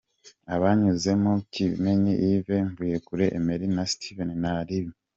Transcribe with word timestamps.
Abanyezamu: 0.55 1.31
Kimenyi 1.53 2.13
Yves, 2.25 2.63
Mvuyekure 2.69 3.25
Emery 3.37 3.65
na 3.75 3.83
Steven 3.91 4.29
Ntaribi. 4.41 4.91